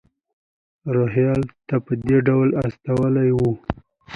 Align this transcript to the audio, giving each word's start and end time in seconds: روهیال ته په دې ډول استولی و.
روهیال 0.95 1.41
ته 1.67 1.75
په 1.85 1.93
دې 2.05 2.17
ډول 2.27 2.49
استولی 2.63 3.29
و. 3.33 3.39